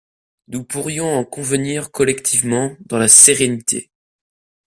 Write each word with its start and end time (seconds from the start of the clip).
Nous 0.47 0.63
pourrions 0.63 1.15
en 1.15 1.23
convenir 1.23 1.91
collectivement, 1.91 2.75
dans 2.87 2.97
la 2.97 3.07
sérénité. 3.07 3.91